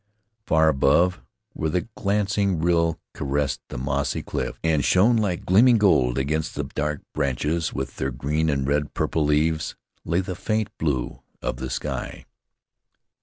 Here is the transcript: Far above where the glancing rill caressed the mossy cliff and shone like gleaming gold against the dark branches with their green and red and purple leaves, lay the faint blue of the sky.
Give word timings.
Far 0.47 0.67
above 0.67 1.21
where 1.53 1.69
the 1.69 1.87
glancing 1.95 2.57
rill 2.59 2.99
caressed 3.13 3.61
the 3.67 3.77
mossy 3.77 4.23
cliff 4.23 4.59
and 4.63 4.83
shone 4.83 5.15
like 5.15 5.45
gleaming 5.45 5.77
gold 5.77 6.17
against 6.17 6.55
the 6.55 6.63
dark 6.63 7.01
branches 7.13 7.71
with 7.71 7.97
their 7.97 8.09
green 8.09 8.49
and 8.49 8.67
red 8.67 8.81
and 8.81 8.93
purple 8.95 9.23
leaves, 9.23 9.75
lay 10.03 10.21
the 10.21 10.33
faint 10.33 10.75
blue 10.79 11.21
of 11.43 11.57
the 11.57 11.69
sky. 11.69 12.25